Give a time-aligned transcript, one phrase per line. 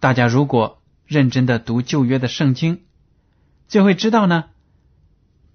[0.00, 2.82] 大家如果认真的读旧约的圣经，
[3.68, 4.46] 就会知道呢，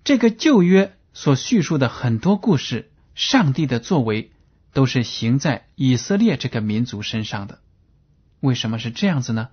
[0.03, 4.31] 这个旧约所叙述的很多故事，上帝的作为
[4.71, 7.59] 都是行在以色列这个民族身上的。
[8.39, 9.49] 为什么是这样子呢？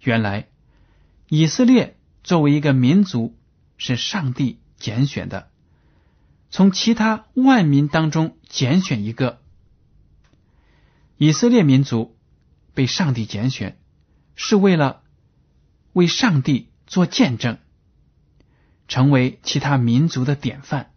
[0.00, 0.48] 原来
[1.28, 3.38] 以色列作为一个民族，
[3.78, 5.48] 是上帝拣选的。
[6.50, 9.40] 从其他万民当中拣选一个
[11.16, 12.16] 以色列民族
[12.74, 13.78] 被上帝拣选，
[14.34, 15.02] 是为了
[15.92, 17.58] 为上帝做见证，
[18.88, 20.92] 成为其他民族的典范，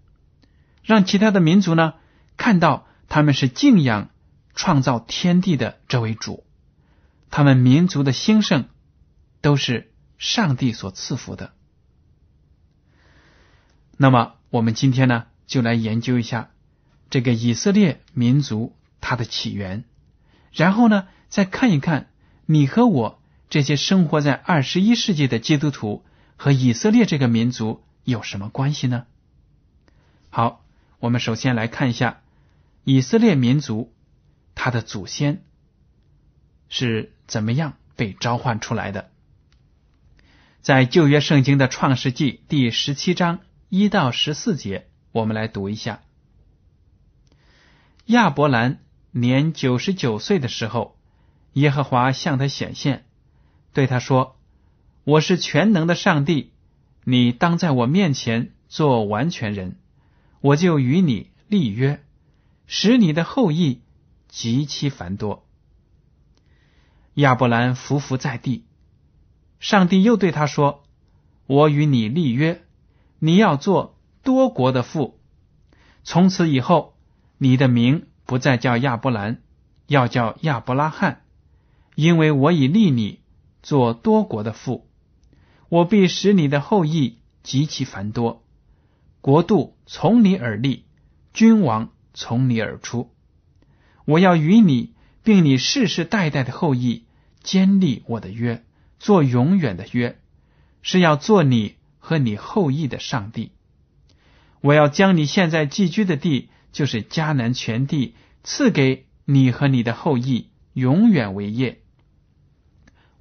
[0.84, 1.96] 让其他的民族呢
[2.38, 4.10] 看到他们是敬仰
[4.54, 6.46] 创造天地的这位主，
[7.30, 8.70] 他们民族的兴盛
[9.42, 11.54] 都是上帝所赐福的。
[13.98, 15.26] 那么我们今天呢？
[15.48, 16.50] 就来研究一下
[17.12, 19.84] 这个以色列民族它的起源，
[20.52, 22.10] 然后呢，再看一看
[22.48, 26.04] 你和我这些生活在二十一世纪的基督徒
[26.36, 29.06] 和以色列这个民族有什么关系呢？
[30.30, 30.66] 好，
[31.00, 32.22] 我们首先来看一下
[32.84, 33.94] 以色列民族
[34.56, 35.44] 他的祖先
[36.68, 39.12] 是怎么样被召唤出来的。
[40.62, 43.40] 在旧约圣经的创世纪第十七章
[43.70, 44.88] 一到十四节。
[45.12, 46.02] 我们来读一下：
[48.08, 48.80] 亚伯兰
[49.12, 50.98] 年九十九岁的时候，
[51.54, 53.05] 耶和华向他显现，
[53.76, 54.38] 对他说
[55.06, 56.54] ：“我是全能的上帝，
[57.04, 59.78] 你当在我面前做完全人，
[60.42, 62.04] 我就与你立约，
[62.66, 63.82] 使你的后裔
[64.28, 65.46] 极其繁多。”
[67.16, 68.66] 亚伯兰伏伏在地，
[69.60, 70.84] 上帝又对他说
[71.46, 72.64] ：“我与你立约，
[73.20, 73.92] 你要做。”
[74.26, 75.20] 多国的父，
[76.04, 76.96] 从此以后，
[77.38, 79.44] 你的名不再叫亚伯兰，
[79.86, 81.22] 要叫亚伯拉罕，
[81.94, 83.20] 因为我已立你
[83.66, 84.88] 做多国的父。
[85.70, 88.44] 我必使你的后裔极其繁多，
[89.22, 90.86] 国度从你而立，
[91.34, 93.12] 君王从你而出。
[94.06, 94.94] 我要与你，
[95.24, 97.06] 并你世世代代的后裔
[97.42, 98.64] 坚立我的约，
[99.00, 100.20] 做永远的约，
[100.84, 103.52] 是要做你和你后裔的上帝。
[104.62, 111.82] 我要将你现在寄居的地，就是迦南全地，赐给你和你的后裔，永远为业。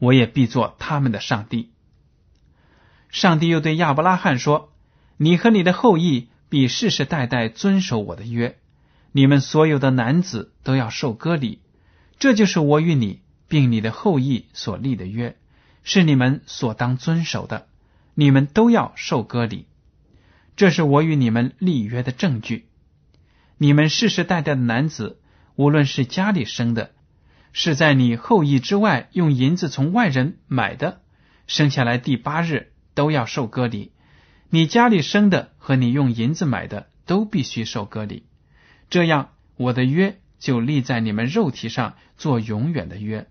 [0.05, 1.73] 我也必做他们的上帝。
[3.09, 4.73] 上帝又对亚伯拉罕说
[5.17, 8.59] ：“你和你的后裔必世世代代遵守我的约，
[9.13, 11.61] 你们所有的男子都要受割礼。
[12.19, 15.37] 这就是我与你并你的后裔所立的约，
[15.83, 17.67] 是你们所当遵守的。
[18.15, 19.67] 你们都要受割礼。”
[20.57, 22.69] 这是我与你们立约的证据。
[23.59, 25.19] 你们世世代代的男子，
[25.57, 26.93] 无论是家里生的，
[27.56, 31.01] 是在你后裔之外用银子从外人买的，
[31.47, 33.93] 生下来第八日都要受割礼。
[34.51, 38.27] 你家里生的和你用银子买的都必须受割礼。
[38.91, 43.29] 这样，我的约就立在你们肉体上，做永远的约。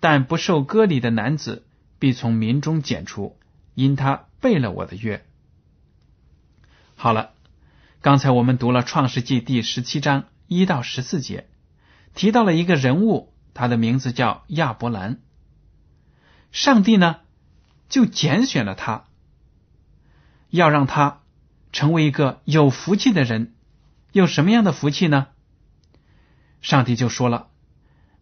[0.00, 1.66] 但不受割礼的男子，
[2.00, 3.38] 必从民中剪除，
[3.74, 5.24] 因他背了我的约。
[6.96, 7.30] 好了，
[8.00, 11.46] 刚才我们读了《创世纪》第十七章一到十四节，
[12.14, 15.20] 提到了一个人物，他的名字叫亚伯兰。
[16.52, 17.16] 上帝呢
[17.88, 19.04] 就拣选了他，
[20.50, 21.22] 要让他
[21.72, 23.54] 成为一个有福气的人。
[24.12, 25.26] 有什么样的福气呢？
[26.62, 27.48] 上帝就说了：“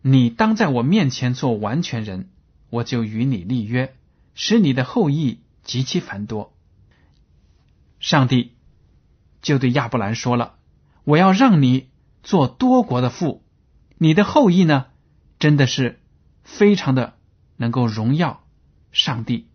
[0.03, 2.31] 你当在我面前做完全人，
[2.71, 3.95] 我就与你立约，
[4.35, 6.53] 使你的后裔极其繁多。”
[8.01, 8.55] 上帝
[9.41, 10.57] 就对亚伯兰说了
[11.05, 11.89] ：“我要让你
[12.23, 13.45] 做多国的父，
[13.97, 14.87] 你的后裔呢，
[15.39, 16.01] 真的是
[16.43, 17.17] 非常的
[17.57, 18.45] 能够荣耀
[18.93, 19.49] 上帝。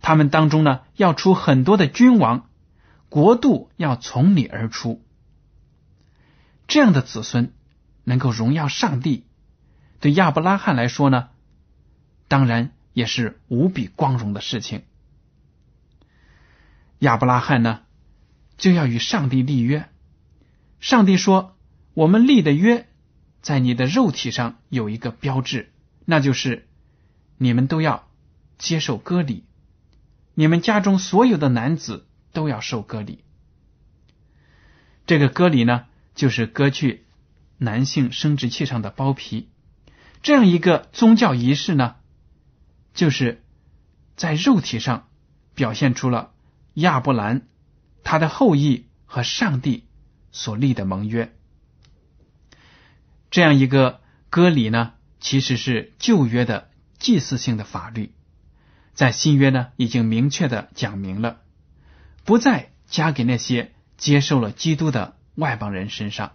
[0.00, 2.48] 他们当中呢，要出很多的君王，
[3.08, 5.04] 国度要从你而出。”
[6.66, 7.52] 这样的子孙
[8.04, 9.26] 能够荣耀上帝，
[9.98, 11.30] 对亚伯拉罕来说呢，
[12.28, 14.84] 当然也是无比光荣的事情。
[17.00, 17.80] 亚伯拉罕呢，
[18.56, 19.88] 就要与上帝立约。
[20.80, 21.56] 上帝说
[21.92, 22.88] ：“我们立的约，
[23.42, 25.72] 在你的肉体上有一个标志，
[26.04, 26.68] 那就是
[27.38, 28.08] 你们都要
[28.58, 29.44] 接受割礼，
[30.34, 33.24] 你们家中所有的男子都要受割礼。
[35.06, 37.06] 这个割礼呢？”就是割去
[37.56, 39.48] 男性生殖器上的包皮，
[40.22, 41.96] 这样一个宗教仪式呢，
[42.92, 43.42] 就是
[44.16, 45.08] 在肉体上
[45.54, 46.32] 表现出了
[46.74, 47.48] 亚伯兰
[48.02, 49.86] 他的后裔和上帝
[50.30, 51.34] 所立的盟约。
[53.30, 58.12] 这样一个割礼呢，其实是旧约的祭祀性的法律，
[58.94, 61.40] 在新约呢已经明确的讲明了，
[62.24, 65.16] 不再加给那些接受了基督的。
[65.36, 66.32] 外邦人身上，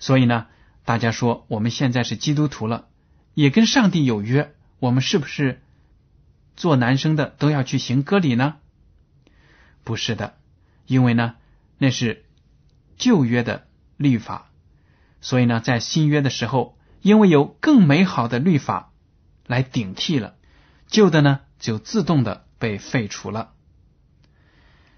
[0.00, 0.48] 所以呢，
[0.84, 2.88] 大家说我们现在是基督徒了，
[3.34, 5.62] 也跟上帝有约，我们是不是
[6.56, 8.56] 做男生的都要去行割礼呢？
[9.84, 10.38] 不是的，
[10.86, 11.36] 因为呢，
[11.78, 12.24] 那是
[12.96, 14.50] 旧约的律法，
[15.26, 18.92] 所以呢，在新约的时候，因为有更美好的律法
[19.44, 20.36] 来顶替了，
[20.86, 23.52] 旧的呢就自动的被废除了。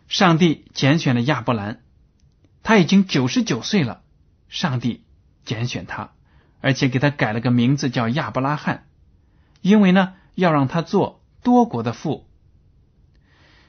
[0.06, 1.80] 上帝拣选了亚伯兰。
[2.62, 4.02] 他已经九十九岁了，
[4.50, 5.06] 上帝
[5.46, 6.12] 拣选他，
[6.60, 8.86] 而且给他改了个名字叫亚伯拉罕，
[9.62, 12.28] 因为呢要让他做多国的父。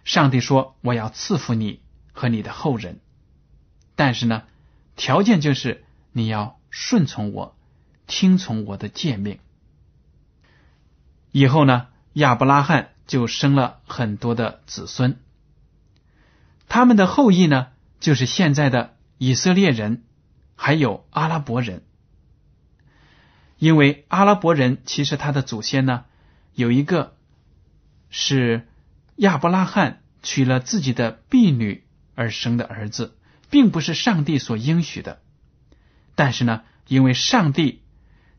[0.03, 1.79] 上帝说：“我要赐福你
[2.11, 2.99] 和你的后人，
[3.95, 4.43] 但是呢，
[4.97, 7.57] 条件就是你要顺从我，
[8.07, 9.39] 听从我的诫命。”
[11.31, 15.17] 以后呢，亚伯拉罕就生了很多的子孙，
[16.67, 17.67] 他们的后裔呢。
[17.99, 20.03] 就是现在的以色列人，
[20.55, 21.83] 还有阿拉伯人，
[23.57, 26.05] 因为阿拉伯人其实他的祖先呢，
[26.53, 27.17] 有一个
[28.09, 28.69] 是
[29.17, 31.83] 亚伯拉罕娶了自己的婢女
[32.15, 33.17] 而生的儿子，
[33.49, 35.21] 并不是上帝所应许的。
[36.15, 37.81] 但是呢，因为上帝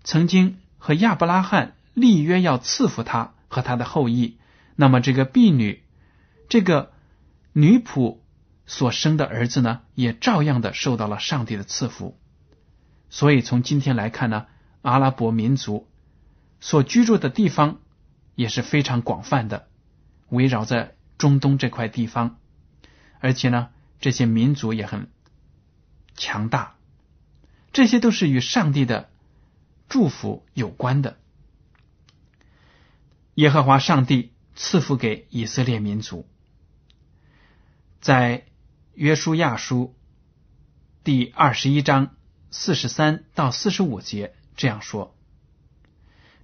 [0.04, 4.38] 曾经和亚伯拉罕立约要赐福他和他的后裔，
[4.76, 5.82] 那么这个婢女，
[6.48, 6.92] 这个
[7.52, 8.18] 女仆。
[8.66, 12.16] 所生的儿子呢，也照样的受到了上帝的赐福。
[13.08, 14.46] 所以从今天来看呢，
[14.82, 15.88] 阿拉伯民族
[16.60, 17.80] 所居住的地方
[18.36, 19.66] 也是非常广泛的，
[20.28, 22.38] 围绕在中东这块地方，
[23.18, 23.70] 而且呢，
[24.00, 25.08] 这些民族也很
[26.14, 26.76] 强大。
[27.72, 29.10] 这些都是与上帝的
[29.88, 31.18] 祝福有关的。
[33.34, 36.26] 耶和华上帝赐福给以色列民族，
[38.00, 38.46] 在。
[38.92, 39.94] 约书亚书
[41.04, 42.16] 第二十一章
[42.50, 45.16] 四十三到四十五节这样说：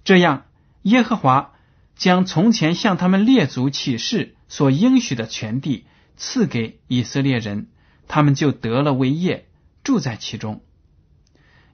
[0.03, 0.45] 这样，
[0.81, 1.53] 耶和华
[1.95, 7.67] 将从前向他们列祖起誓所应许的全地赐给以色列人，
[8.07, 9.47] 他们就得了为业，
[9.83, 10.63] 住在其中。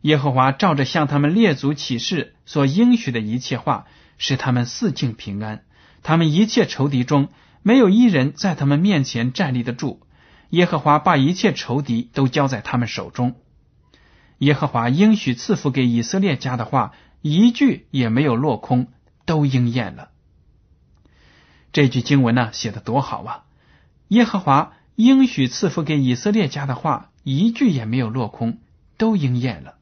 [0.04, 3.86] 耶和华照着向他们列祖起誓所应许的一切话，
[4.18, 5.64] 使他们四境平安，
[6.02, 7.30] 他们一切仇敌中
[7.62, 10.02] 没有一人在他们面前站立得住。
[10.50, 13.36] 耶和华把一切仇敌都交在他们手中。
[14.40, 16.92] 耶和华应许赐福给以色列家的话，
[17.22, 18.88] 一句也没有落空，
[19.26, 20.10] 都应验了。
[21.72, 23.44] 这句经文呢，写的多好啊！
[24.10, 28.60] 耶和华应许赐福给以色列家的话，一句也没有落空，
[28.98, 29.76] 都应验了。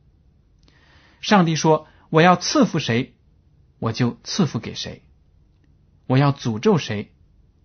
[1.21, 3.15] 上帝说：“我要赐福谁，
[3.79, 5.01] 我就赐福给谁；
[6.07, 7.13] 我要诅咒谁，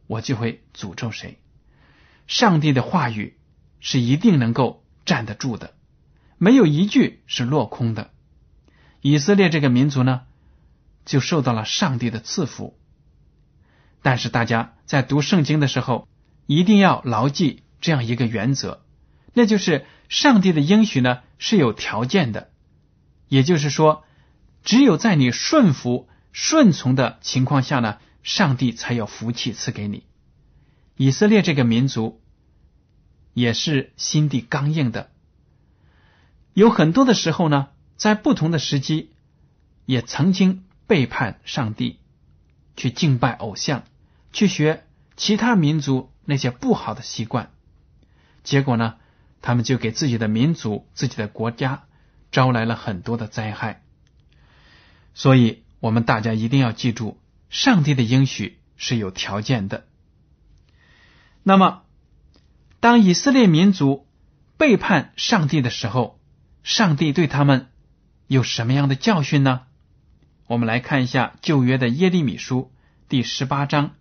[0.07, 1.41] 我就会诅咒谁。”
[2.29, 3.39] 上帝的话语
[3.81, 5.75] 是一定能够站得住的，
[6.39, 8.11] 没有一句是落空的。
[9.01, 10.23] 以色列这个民族呢，
[11.05, 12.79] 就受到了上帝的赐福。
[14.03, 16.09] 但是大家在读圣经的时候，
[16.47, 18.85] 一定要牢记这样一个原则，
[19.33, 22.51] 那就是上帝的应许呢是有条件的，
[23.29, 24.05] 也就是说，
[24.63, 30.05] 只有在你顺服顺从的情况下呢，上帝才有福气赐给你。
[30.97, 32.21] 以色列这个民族
[33.35, 35.11] 也是心地刚硬的，
[36.55, 39.11] 有很多的时候呢，在不同的时机
[39.85, 41.99] 也曾经背叛上帝，
[42.77, 43.85] 去敬拜偶像，
[44.33, 44.85] 去学
[45.17, 47.51] 其他民族那些不好的习惯，
[48.43, 48.97] 结果呢，
[49.43, 51.85] 他们就给自己的民族、自己的国家
[52.37, 53.83] 招来了很多的灾害。
[55.15, 59.87] 所以，我们大家一定要记住，上帝的应许是有条件的。
[61.43, 61.85] 那么，
[62.79, 64.07] 当以色列民族
[64.59, 66.21] 背叛上帝的时候，
[66.63, 67.71] 上帝对他们
[68.27, 69.63] 有什么样的教训呢？
[70.47, 72.71] 我们来看一下旧约的耶利米书
[73.09, 73.95] 第十八章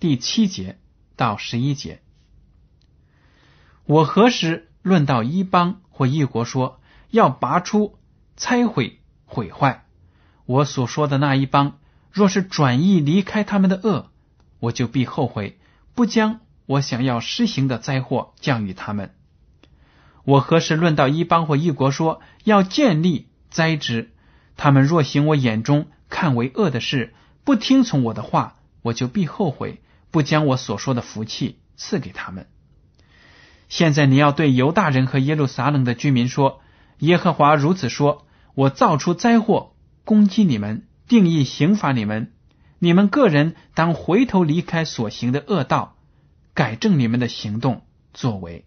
[0.00, 0.80] 第七节
[1.14, 2.02] 到十一节。
[3.84, 6.79] 我何时论到一邦或一国说
[7.10, 7.98] 要拔出、
[8.36, 9.84] 拆毁、毁坏
[10.46, 11.78] 我所说的那一帮，
[12.10, 14.10] 若是转意离开他们的恶，
[14.58, 15.58] 我就必后悔，
[15.94, 16.40] 不将。
[16.66, 19.12] 我想要施行的灾祸降于他们。
[20.22, 24.12] 我何时论到一邦或一国说要建立灾植，
[24.56, 27.12] 他们若行我眼中看为恶的事，
[27.42, 32.46] 不听从我的话，我就必后悔，不将我所说的福气赐给他们。
[33.68, 36.60] 现在你要对犹大人和耶路撒冷的居民说：
[37.00, 42.32] 耶和华如此说：我造出灾祸攻击你们，定义刑罚你们，
[42.78, 45.96] 你们个人当回头离开所行的恶道。
[46.52, 48.66] 改正你们的行动作为。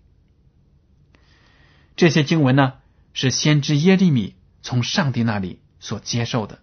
[1.95, 2.75] 这些经文呢，
[3.13, 6.59] 是先知耶利米从上帝那里所接受的。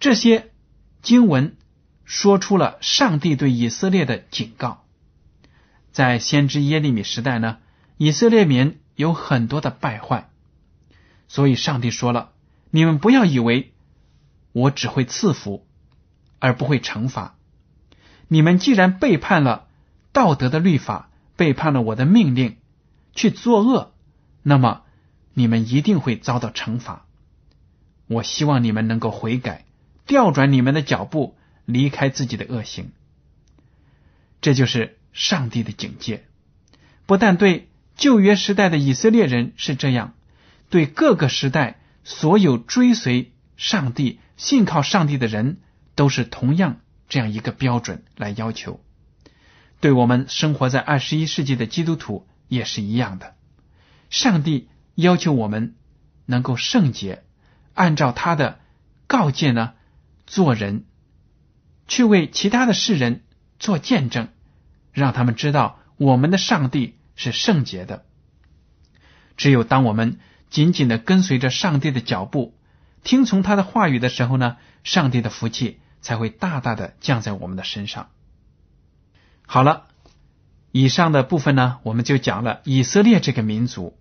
[0.00, 0.52] 这些
[1.02, 1.56] 经文
[2.04, 4.86] 说出了上帝对以色列的警告。
[5.90, 7.58] 在先知耶利米时代呢，
[7.98, 10.28] 以色列民有很多的败坏，
[11.28, 12.32] 所以上帝说了
[12.72, 13.72] ：“你们不要以为
[14.50, 15.64] 我只会赐福，
[16.40, 17.36] 而不会惩罚。”
[18.26, 19.68] 你们既然背叛了
[20.10, 22.56] 道德的律法，背叛了我的命令，
[23.14, 23.92] 去作恶，
[24.42, 24.82] 那么
[25.32, 27.06] 你们一定会遭到惩罚。
[28.08, 29.64] 我希望你们能够悔改，
[30.08, 31.36] 调转你们的脚步，
[31.66, 32.90] 离开自己的恶行。
[34.40, 36.26] 这就是上帝的警戒，
[37.06, 37.67] 不但对
[37.98, 40.14] 旧约时代的以色列人是这样，
[40.70, 45.58] 对各个时代所有追随上帝、信靠上帝的人
[45.94, 46.80] 都是同样。
[47.08, 48.80] 这样一个标准来要求，
[49.80, 53.34] 对我们生活在二十一世纪的基督徒也是一样的。
[54.10, 55.74] 上帝要求我们
[56.26, 57.24] 能够圣洁，
[57.72, 58.60] 按照他的
[59.06, 59.72] 告诫呢
[60.26, 60.84] 做人，
[61.86, 63.22] 去为其他的世人
[63.58, 64.28] 做见证，
[64.92, 68.06] 让他们知道我们的上帝是圣洁的。
[69.36, 72.56] 只有当我们紧紧的跟随着上帝的脚步，
[73.04, 75.80] 听从他的话语的时候呢，上帝的福气。
[76.00, 78.10] 才会大大的降在我们的身上。
[79.46, 79.88] 好了，
[80.70, 83.98] 以上的部分呢，我们就讲了以色列这个民族，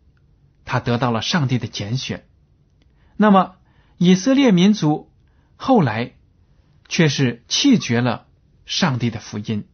[0.63, 2.27] 他得到了上帝的拣选。
[3.15, 3.55] 那么，
[3.97, 5.11] 以色列民族
[5.55, 6.13] 后来
[6.87, 8.27] 却是弃绝了
[8.67, 9.67] 上帝的福音。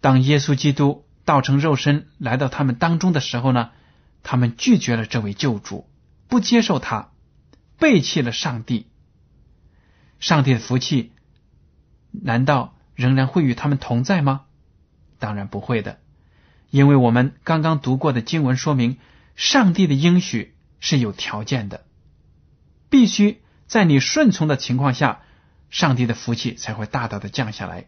[0.00, 3.72] 当耶稣基督道成肉身来到他们当中的时候呢，
[4.22, 5.86] 他们拒绝了这位救主，
[6.28, 7.12] 不接受他，
[7.78, 8.86] 背弃了上帝。
[10.18, 11.12] 上帝的福气。
[12.18, 14.46] 难道仍然会与他们同在吗？
[15.18, 15.98] 当然不会的，
[16.70, 18.96] 因为我们刚刚读过的经文说明，
[19.34, 21.84] 上帝的应许是有条件的，
[22.88, 25.20] 必须在你顺从的情况下，
[25.68, 27.84] 上帝的福气才会大大的降下来。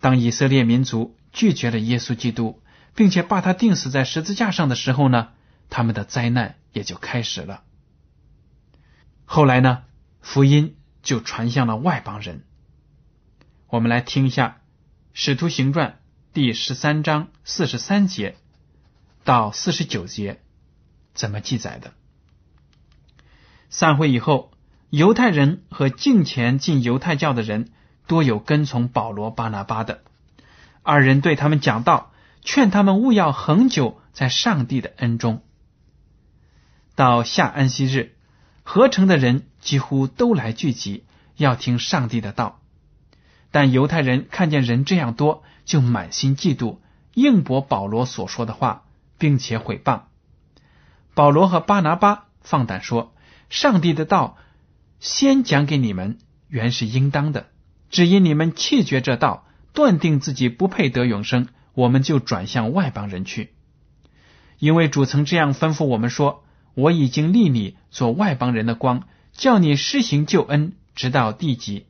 [0.00, 2.62] 当以色列民族拒绝了耶稣基督，
[2.94, 5.28] 并且把他钉死在十字架上的时候呢，
[5.70, 7.62] 他们的灾难也就开始了。
[9.24, 9.84] 后来呢，
[10.20, 12.44] 福音就传向了外邦人。
[13.68, 14.60] 我们来听一下
[15.12, 15.90] 《使徒行传》
[16.32, 18.36] 第十三章四十三节
[19.24, 20.40] 到四十九节
[21.12, 21.92] 怎么记载的。
[23.68, 24.50] 散会以后，
[24.88, 27.70] 犹太人和敬前进犹太教的人
[28.06, 30.02] 多有跟从保罗、巴拿巴的。
[30.90, 35.42] 二人对他们讲道，劝他们勿要恒久在上帝的恩中。
[36.94, 38.16] 到下安息日，
[38.62, 41.04] 合成的人几乎都来聚集，
[41.36, 42.62] 要听上帝的道。
[43.50, 46.78] 但犹太人看见人这样多，就满心嫉妒，
[47.12, 48.84] 应驳保罗所说的话，
[49.18, 50.04] 并且毁谤
[51.12, 52.28] 保罗和巴拿巴。
[52.40, 53.12] 放胆说
[53.50, 54.38] ：“上帝的道
[55.00, 56.16] 先讲给你们，
[56.48, 57.48] 原是应当的。
[57.90, 63.52] 只因你们弃绝这道，断定自己不配得永生，我们就转向外邦人去。
[64.58, 66.44] 因为主曾这样吩咐我们说：
[66.74, 71.86] 我已经立你做外邦人的光，叫你施行救恩，直到地极。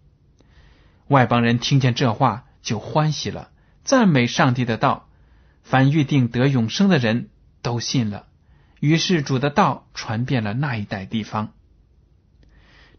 [1.07, 3.51] 外邦人听见这话，就欢喜了，
[3.85, 5.09] 赞美上帝的道。
[5.63, 7.31] 凡预定得永生的人
[7.63, 8.27] 都信了。
[8.81, 11.53] 于是主的道传遍了那一带地方。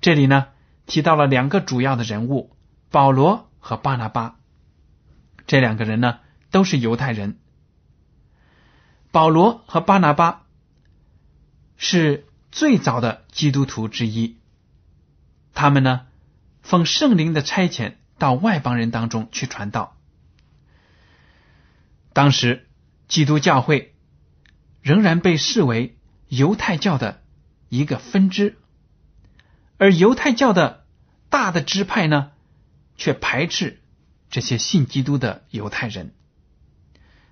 [0.01, 0.47] 这里呢，
[0.87, 2.51] 提到了两个主要的人物：
[2.89, 4.38] 保罗和巴拿巴。
[5.49, 6.19] 这两个人呢，
[6.51, 7.39] 都是犹太人。
[9.09, 10.45] 保罗和巴拿巴
[11.75, 14.37] 是最早的基督徒之一。
[15.55, 16.05] 他们呢，
[16.61, 19.97] 奉圣灵的差遣到外邦人当中去传道。
[22.13, 22.67] 当时
[23.07, 23.95] 基督教会
[24.83, 27.23] 仍然被视为犹太教的
[27.69, 28.55] 一个分支，
[29.79, 30.85] 而犹太教的
[31.31, 32.33] 大的支派呢，
[32.97, 33.78] 却排斥
[34.29, 36.13] 这些信基督的犹太人。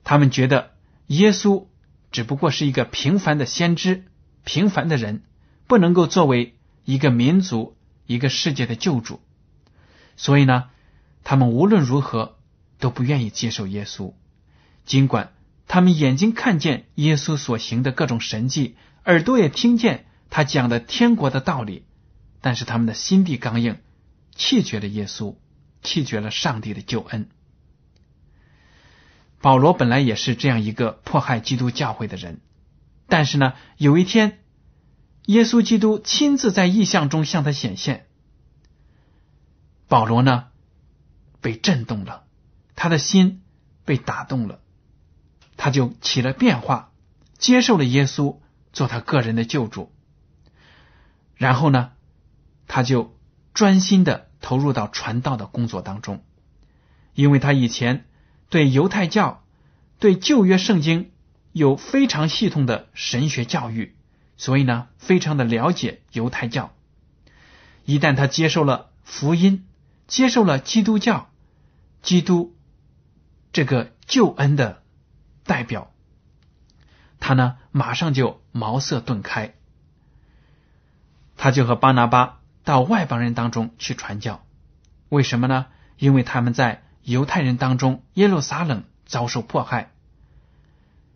[0.03, 0.71] 他们觉得
[1.07, 1.67] 耶稣
[2.11, 4.05] 只不过是一个平凡的先知，
[4.43, 5.23] 平凡的人，
[5.67, 7.75] 不能够作为一个民族。
[8.09, 9.19] 一个世界的救主，
[10.15, 10.69] 所以呢，
[11.25, 12.37] 他们无论如何
[12.79, 14.13] 都不愿意接受耶稣。
[14.85, 15.33] 尽管
[15.67, 21.83] 他们眼睛看见耶稣所行的各种神迹，耳朵也听见他讲的天国的道理，
[22.39, 23.75] 但是他们的心地刚硬，
[24.33, 25.35] 弃绝了耶稣，
[25.87, 27.29] 弃绝了上帝的救恩。
[29.41, 32.41] 保罗本来也是这样一个迫害基督教会的人，
[33.07, 34.39] 但是呢，有一天。
[35.27, 38.05] 耶稣基督亲自在异象中向他显现，
[39.89, 40.45] 保罗呢
[41.41, 42.23] 被震动了，
[42.75, 43.41] 他的心
[43.83, 44.61] 被打动了，
[45.57, 46.93] 他就起了变化，
[47.37, 48.37] 接受了耶稣
[48.71, 49.91] 做他个人的救主。
[51.35, 51.91] 然后呢，
[52.65, 53.13] 他就
[53.53, 56.23] 专心的投入到传道的工作当中，
[57.13, 58.05] 因为他以前
[58.47, 59.43] 对犹太教、
[59.99, 61.11] 对旧约圣经
[61.51, 63.97] 有非常系统的神学教育。
[64.37, 66.73] 所以呢，非常的了解犹太教。
[67.83, 69.67] 一旦他接受了福音，
[70.07, 71.29] 接受了基督教，
[72.01, 72.55] 基督
[73.51, 74.81] 这个救恩的
[75.43, 75.91] 代表，
[77.19, 79.55] 他呢马上就茅塞顿开。
[81.35, 84.45] 他就和巴拿巴到外邦人当中去传教。
[85.07, 85.67] 为什么呢？
[85.97, 89.93] 因为他们在犹太人当中，耶路撒冷遭受迫害。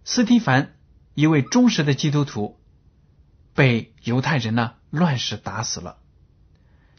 [0.06, 0.74] 斯蒂凡
[1.14, 2.58] 一位忠实的基督徒。
[3.54, 5.98] 被犹太人呢乱世打死了，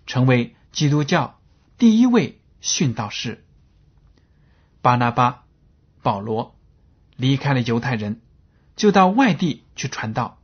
[0.07, 1.41] 成为基督教
[1.79, 3.43] 第一位殉道士。
[4.83, 5.45] 巴拿巴、
[6.03, 6.55] 保罗
[7.17, 8.21] 离开了犹太人，
[8.77, 10.39] 就到外地去传道。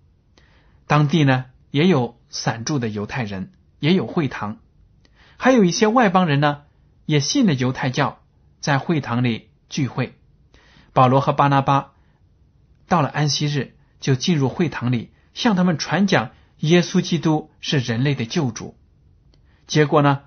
[0.87, 4.59] 当地呢也有散住的犹太人，也有会堂，
[5.37, 6.63] 还有一些外邦人呢
[7.07, 8.21] 也信了犹太教，
[8.61, 10.19] 在会堂里聚会。
[10.93, 11.93] 保罗和巴拿巴
[12.87, 15.13] 到了安息日，就进入会堂里。
[15.35, 18.77] 向他们传讲耶稣基督是人类的救主，
[19.69, 20.23] 结果呢，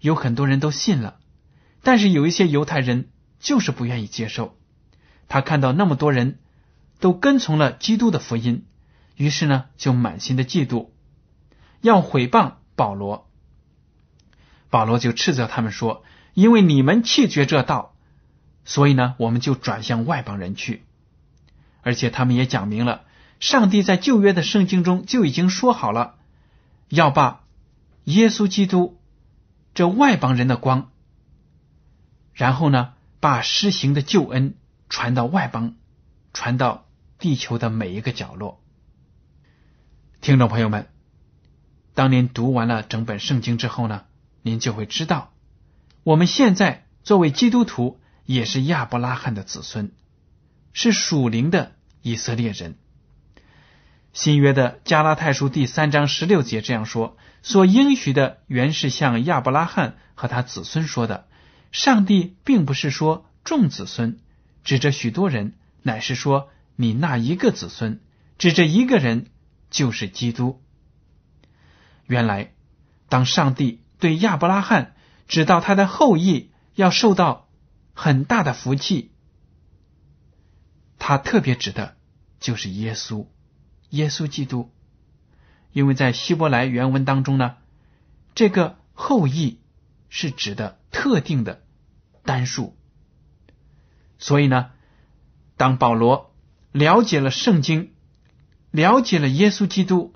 [0.00, 1.18] 有很多人都信了，
[1.82, 4.58] 但是有一些犹太人就是不愿意接受。
[5.28, 6.40] 他看到那么多人
[6.98, 8.66] 都跟从了基督的福音，
[9.14, 10.88] 于是呢，就满心的嫉妒，
[11.80, 13.28] 要毁谤保罗。
[14.70, 17.96] 保罗就斥责他们说：“因为你们弃绝这道，
[18.64, 20.84] 所以呢，我们就转向外邦人去。”
[21.82, 23.04] 而且他们也讲明了。
[23.38, 26.14] 上帝在旧约的圣经中就已经说好了，
[26.88, 27.44] 要把
[28.04, 28.98] 耶稣基督
[29.74, 30.90] 这外邦人的光，
[32.32, 34.54] 然后呢，把施行的救恩
[34.88, 35.74] 传到外邦，
[36.32, 36.86] 传到
[37.18, 38.60] 地球的每一个角落。
[40.20, 40.88] 听众朋友们，
[41.96, 44.02] 当您读完了整本圣经之后呢，
[44.42, 45.32] 您就会知道，
[46.02, 49.92] 我们现在作为基督徒也是亚伯拉罕的子孙，
[50.74, 52.76] 是属灵的以色列人。
[54.12, 61.26] 新约的加拉太书第三章十六节这样说：“所应许的原是向亚伯拉罕和他子孙说的。
[61.72, 64.18] 上帝并不是说众子孙，
[64.64, 68.00] 指着许多人，乃是说你那一个子孙，
[68.36, 69.30] 指着一个人，
[69.70, 70.62] 就是基督。
[72.06, 72.54] 原来，
[73.08, 74.94] 当上帝对亚伯拉罕
[75.28, 77.48] 指到他的后裔要受到
[77.94, 79.12] 很大的福气，
[80.98, 81.96] 他特别指的
[82.40, 83.26] 就是耶稣。”
[83.90, 84.72] 耶稣基督，
[85.72, 87.54] 因为在希伯来原文当中呢，
[88.34, 89.60] 这个后裔
[90.08, 91.62] 是指的特定的
[92.24, 92.76] 单数，
[94.18, 94.70] 所以呢，
[95.56, 96.34] 当保罗
[96.72, 97.94] 了解了圣经，
[98.72, 100.14] 了解了耶稣基督，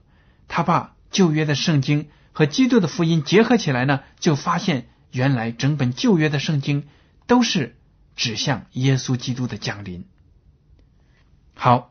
[0.49, 6.89] 他把旧约的圣经和基督的福音结合起来呢，就发现原来整本旧约的圣经
[7.27, 7.77] 都是
[8.17, 10.07] 指向耶稣基督的降临。
[11.55, 11.89] 好。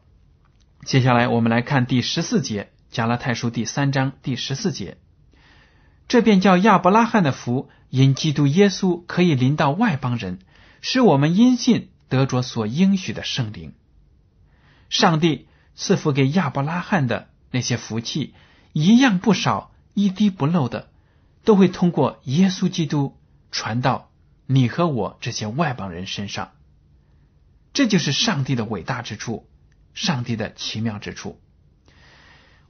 [0.85, 4.97] 接下来，我们来看第十四节，《加拉太书》第三章第十四节。
[6.07, 10.39] 这便叫亚伯拉罕的福，因基督耶稣可以临到外邦人，
[10.79, 13.73] 使我们因信得着所应许的圣灵。
[14.89, 18.33] 上帝赐福给亚伯拉罕的那些福气，
[18.73, 20.89] 一样不少，一滴不漏的，
[21.43, 23.17] 都会通过耶稣基督
[23.51, 24.11] 传到
[24.45, 26.51] 你和我这些外邦人身上。
[27.73, 29.47] 这就是上帝的伟大之处，
[29.93, 31.39] 上帝的奇妙之处。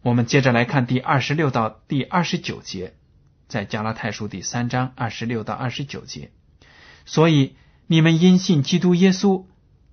[0.01, 2.93] 我们接着来看第二十六到第二十九节，
[3.47, 6.31] 在加拉太书第三章二十六到二十九节。
[7.05, 7.55] 所以
[7.87, 9.45] 你们因信基督耶稣，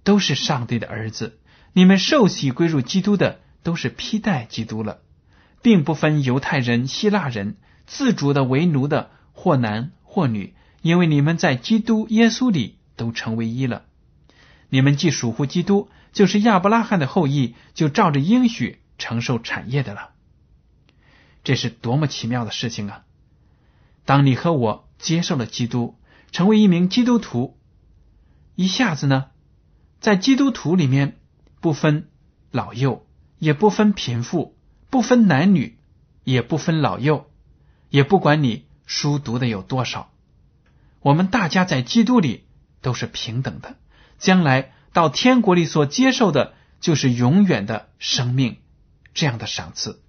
[0.04, 1.32] 都是上帝的儿子；
[1.72, 5.00] 你们受洗归入基督的，都是披戴基督了，
[5.66, 13.82] 并不分犹太人、希腊人，自主的为奴的，或男或女，因为你们在基督耶稣里都成为一了。
[14.68, 18.78] 你们既属乎基督，就是亚伯拉罕的后裔，就照着应许。
[18.96, 20.10] 承受产业的了，
[21.42, 23.04] 这是多么奇妙的事情啊！
[24.04, 25.98] 当你和我接受了基督，
[26.30, 27.58] 成为一名基督徒，
[28.54, 29.26] 一下子呢，
[30.00, 31.18] 在基督徒里面
[31.60, 32.08] 不分
[32.52, 33.04] 老幼，
[33.38, 34.55] 也不分贫富，
[34.90, 35.78] 不分男女，
[36.24, 37.30] 也不分老幼，
[37.88, 40.12] 也不管你书读的有多少，
[41.00, 42.44] 我们大家在基督里
[42.80, 43.76] 都是平等的。
[44.18, 48.58] 将来到天国里所接受的，就是永远的生命。
[49.12, 50.02] 这样的赏赐，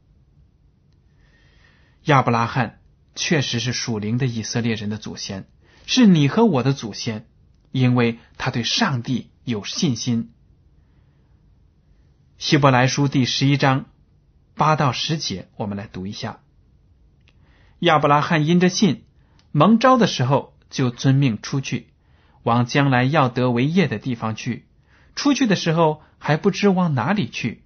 [2.03, 2.81] 亚伯拉罕
[3.15, 5.47] 确实是属灵的以色列人的祖先，
[5.85, 7.25] 是你和我的祖先，
[7.71, 10.33] 因为他对上帝有信心。
[12.37, 13.85] 希伯来书第十一章
[14.57, 16.39] 八到十节，我们来读一下：
[17.77, 19.03] 亚伯拉罕因着信
[19.51, 21.89] 蒙召的时候，就遵命出去，
[22.41, 24.65] 往将来要得为业的地方去。
[25.15, 27.61] 出去的时候还不知往哪里去。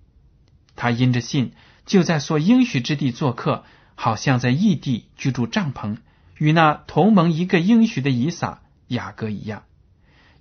[0.76, 1.54] 他因着信，
[1.86, 3.64] 就在所应许之地做客，
[3.96, 5.98] 好像在异地居住帐篷，
[6.38, 9.64] 与那同盟一个应许的以撒、雅各一样，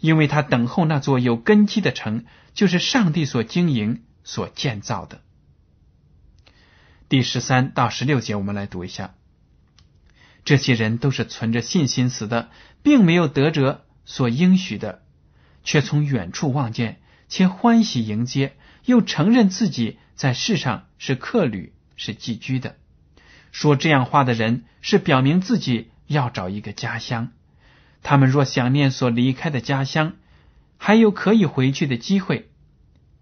[0.01, 5.21] 因为他等候那座有根基的城，就是上帝所经营、所建造的。
[7.11, 9.15] 第十三到十六节，我们来读一下：
[10.45, 12.51] 这些人都是存着信心死的，
[12.85, 15.03] 并没有得着所应许的，
[15.65, 19.99] 却从远处望见，且欢喜迎接，又承认自己。
[20.15, 22.77] 在世上是客旅，是寄居的。
[23.51, 27.33] 说这样话的人，是表明自己要找一个家乡。
[28.05, 30.13] 他们若想念所离开的家乡，
[30.77, 32.50] 还有可以回去的机会，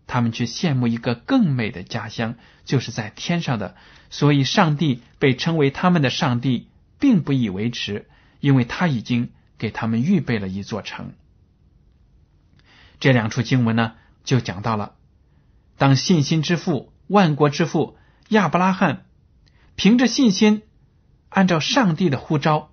[0.08, 3.76] 他们却羡慕一个更美的家乡，就是在天上的。
[4.10, 6.68] 所以，上帝被称为他们的上帝，
[6.98, 8.08] 并不以为耻，
[8.40, 11.12] 因为他已经给他们预备了一座城。
[12.98, 13.92] 这两处经文呢，
[14.24, 14.94] 就讲到了。
[15.76, 17.98] 当信心之父、万国之父
[18.30, 19.04] 亚伯拉罕
[19.76, 20.62] 凭着信心，
[21.28, 22.70] 按照上帝的呼召，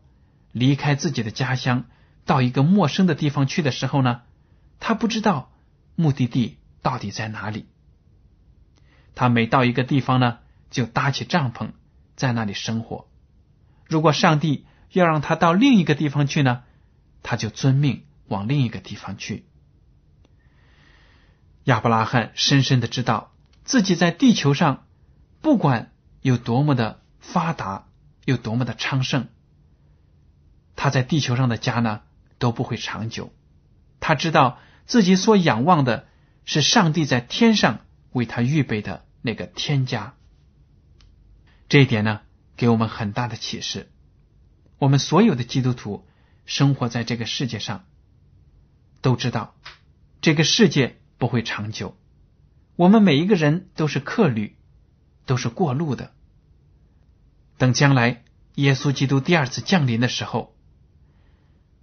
[0.54, 1.84] 离开自己的家乡，
[2.24, 4.22] 到一个陌生的地方去的时候呢，
[4.80, 5.52] 他不知道
[5.96, 7.66] 目的地到底在哪里。
[9.16, 10.38] 他每到一个地方呢，
[10.70, 11.72] 就搭起帐篷，
[12.16, 13.08] 在那里生活。
[13.88, 16.62] 如果上帝要让他到另一个地方去呢，
[17.24, 19.48] 他就遵命往另一个地方去。
[21.64, 24.86] 亚伯拉罕深深的知道自己在地球上，
[25.42, 27.88] 不管有多么的发达，
[28.26, 29.26] 有多么的昌盛，
[30.76, 32.02] 他在地球上的家呢
[32.38, 33.34] 都不会长久。
[34.00, 36.06] 他知道自己所仰望的
[36.46, 37.82] 是上帝在天上
[38.12, 40.16] 为他预备的那个天家。
[41.68, 42.22] 这一点呢，
[42.56, 43.92] 给我们很大的启示。
[44.78, 46.08] 我们所有的基督徒
[46.46, 47.86] 生活在这个世界上，
[49.02, 49.56] 都知道
[50.22, 50.98] 这个世界。
[51.18, 51.98] 不会长久。
[52.76, 54.58] 我们每一个人都是客旅，
[55.26, 56.12] 都是过路的。
[57.58, 60.54] 等将来耶稣基督第二次降临的时候，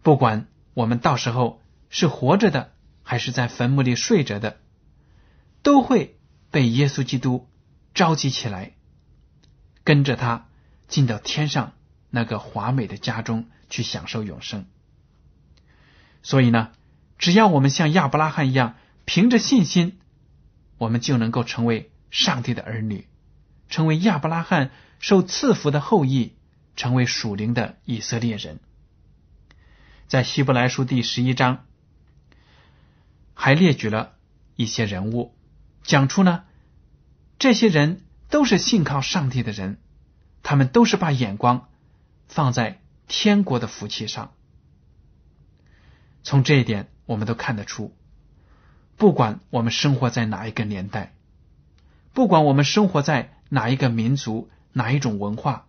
[0.02, 2.71] 不管我们到时候是活着的，
[3.12, 4.58] 还是在坟墓里睡着的，
[5.62, 6.18] 都会
[6.50, 7.46] 被耶稣基督
[7.92, 8.72] 召集起来，
[9.84, 10.48] 跟着他
[10.88, 11.74] 进到天上
[12.08, 14.64] 那个华美的家中去享受永生。
[16.22, 16.70] 所以呢，
[17.18, 18.76] 只要我们像亚伯拉罕一样。
[19.04, 19.98] 凭着信心，
[20.78, 23.08] 我们就能够成为上帝的儿女，
[23.68, 24.70] 成为亚伯拉罕
[25.00, 26.32] 受赐福的后裔，
[26.76, 28.58] 成为属灵的以色列人。
[30.08, 31.66] 在希伯来书第十一章，
[33.44, 34.12] 还列举了
[34.54, 35.34] 一些人物，
[35.82, 36.44] 讲出呢，
[37.40, 39.80] 这些人都是信靠上帝的人，
[40.44, 41.68] 他们都是把眼光
[42.28, 44.32] 放在天国的福气上。
[46.22, 47.96] 从这一点，我们都看得出。
[48.96, 51.12] 不管我们生活在哪一个年代，
[52.12, 55.66] 不管我们生活在哪一个民族、哪一种文化，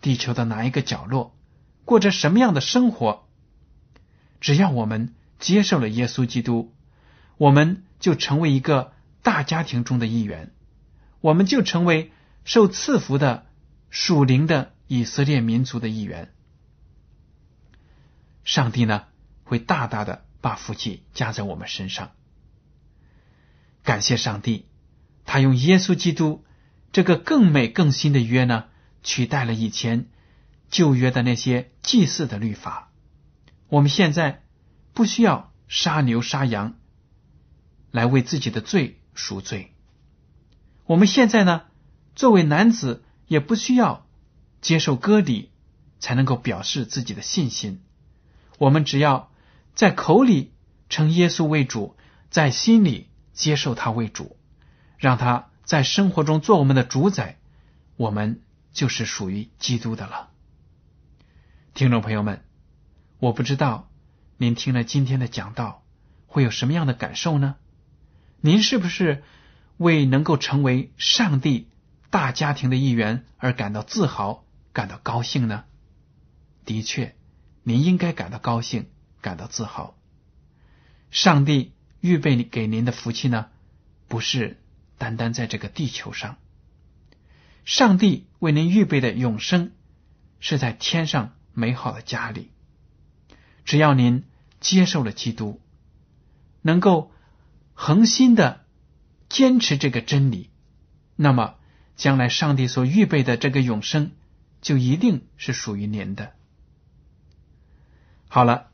[0.00, 1.36] 地球的哪一个角落，
[1.84, 3.26] 过着什么样的生活，
[4.40, 6.72] 只要我们接受了耶稣基督，
[7.40, 10.52] 我们就成为一个大家庭中的一员，
[11.22, 12.12] 我们就成为
[12.44, 13.46] 受赐福的
[13.88, 16.34] 属灵的以色列民族的一员。
[18.44, 19.04] 上帝呢，
[19.42, 22.10] 会大大的把福气加在我们身上。
[23.84, 24.66] 感谢上帝，
[25.24, 26.44] 他用耶稣基督
[26.92, 28.64] 这个更美更新的约呢，
[29.02, 30.10] 取代了以前
[30.68, 32.90] 旧约的那些祭祀的律法。
[33.68, 34.42] 我们现在
[34.92, 36.76] 不需要杀牛杀羊
[37.90, 39.74] 来为自己的罪赎罪。
[40.86, 41.62] 我们现在呢，
[42.14, 44.06] 作为男子也不需要
[44.60, 45.50] 接受割礼
[45.98, 47.82] 才能够表示自己的信心。
[48.58, 49.30] 我们只要
[49.74, 50.52] 在口里
[50.88, 51.96] 称耶稣为主，
[52.30, 53.08] 在心里。
[53.32, 54.36] 接受他为主，
[54.98, 57.38] 让他在生活中做我们的主宰，
[57.96, 60.28] 我们就是属于基督的了。
[61.72, 62.44] 听众朋友们，
[63.18, 63.88] 我不知道
[64.36, 65.84] 您听了今天的讲道
[66.26, 67.56] 会有什么样的感受呢？
[68.40, 69.22] 您是不是
[69.76, 71.68] 为能够成为上帝
[72.10, 75.64] 大家庭的一员而感到自豪、感到高兴呢？
[76.64, 77.14] 的确，
[77.62, 78.88] 您应该感到高兴、
[79.20, 79.96] 感到自豪。
[81.10, 81.72] 上帝。
[82.02, 83.48] 预备给您的福气呢，
[84.08, 84.58] 不是
[84.96, 86.38] 单单在这个地球上。
[87.66, 89.72] 上帝为您预备的永生，
[90.38, 92.52] 是在天上美好的家里。
[93.66, 94.24] 只要您
[94.60, 95.60] 接受了基督，
[96.62, 97.12] 能够
[97.82, 98.66] 恒心的
[99.30, 100.50] 坚持这个真理，
[101.16, 101.54] 那么
[101.96, 104.10] 将来上帝所预备的这个永生，
[104.60, 106.32] 就一定是属于您的。
[108.28, 108.66] 好了，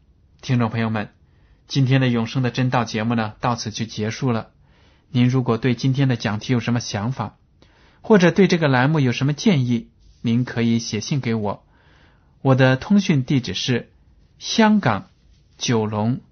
[0.42, 1.10] 听众朋友们。
[1.68, 4.50] 今天的永生的真道节目呢，到此就结束了。
[5.10, 7.36] 您如果对今天的讲题有什么想法，
[8.00, 9.88] 或者对这个栏目有什么建议，
[10.20, 11.64] 您可以写信给我。
[12.42, 13.92] 我的通讯地址是
[14.40, 15.10] 香港
[15.56, 16.22] 九龙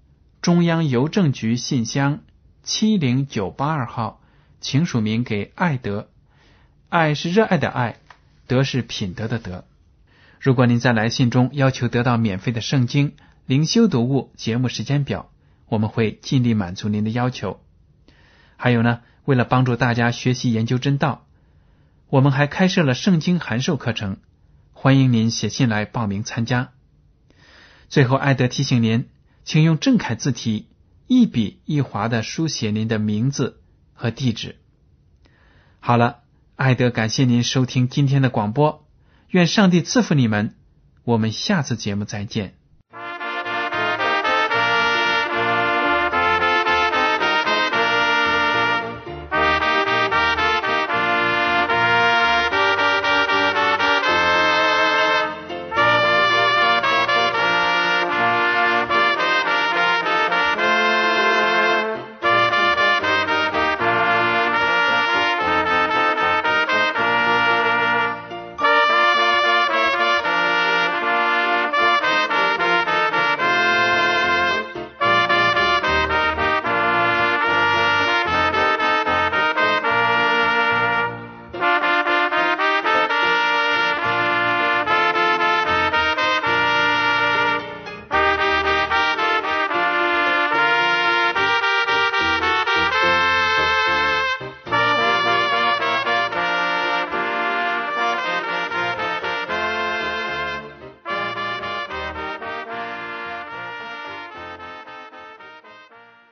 [0.41, 2.19] 中央邮政局信箱
[2.65, 4.19] 七零九八二号，
[4.59, 6.09] 请署名给爱德。
[6.89, 7.99] 爱是热爱的爱，
[8.47, 9.65] 德是品德的德。
[10.39, 13.13] 如果您在来信中要求得到免费的圣经。
[13.45, 15.29] 灵修读物节目时间表，
[15.67, 17.61] 我们会尽力满足您的要求。
[18.57, 21.27] 还有呢，为了帮助大家学习研究真道，
[22.09, 24.17] 我们还开设了圣经函授课程，
[24.73, 26.71] 欢迎您写信来报名参加。
[27.87, 29.07] 最后，艾德提醒您，
[29.43, 30.65] 请用正楷字体
[31.07, 33.61] 一笔一划的书写您的名字
[33.93, 34.57] 和地址。
[35.79, 36.23] 好了，
[36.55, 38.87] 艾德感谢您收听今天的广播，
[39.29, 40.55] 愿上帝赐福你们。
[41.03, 42.55] 我们下次节目再见。